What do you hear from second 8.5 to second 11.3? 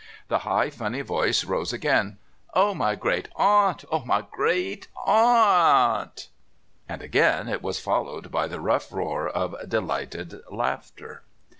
rough roar of delighted laughter.